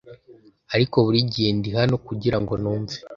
[0.73, 2.95] Ariko buri gihe ndi hano kugirango numve